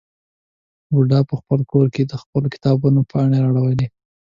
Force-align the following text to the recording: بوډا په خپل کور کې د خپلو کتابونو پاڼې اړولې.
بوډا 0.91 1.19
په 1.29 1.33
خپل 1.39 1.59
کور 1.71 1.87
کې 1.95 2.03
د 2.05 2.13
خپلو 2.21 2.47
کتابونو 2.53 2.99
پاڼې 3.09 3.39
اړولې. 3.47 3.87